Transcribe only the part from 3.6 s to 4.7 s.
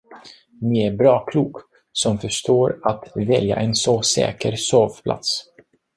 så säker